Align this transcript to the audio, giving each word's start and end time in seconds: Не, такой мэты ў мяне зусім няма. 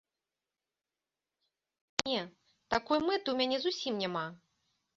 Не, 2.09 2.23
такой 2.77 3.05
мэты 3.07 3.21
ў 3.21 3.37
мяне 3.45 3.57
зусім 3.69 3.93
няма. 4.05 4.27